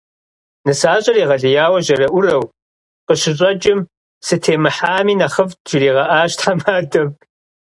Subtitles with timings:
[0.65, 2.43] Нысащӏэр егъэлеяуэ жьэрэӏурэу
[3.07, 3.79] къыщыщӏэкӏым,
[4.25, 7.09] «сытемыхьами нэхъыфӏт» жригъэӏащ тхьэмадэм.